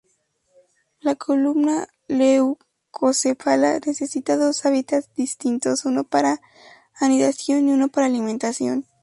La 1.01 1.13
Columba 1.13 1.87
leucocephala 2.07 3.79
necesita 3.85 4.35
dos 4.35 4.65
hábitats 4.65 5.13
distintos, 5.13 5.85
uno 5.85 6.05
para 6.05 6.41
anidación 6.95 7.69
y 7.69 7.73
uno 7.73 7.89
para 7.89 8.07
alimentación. 8.07 8.87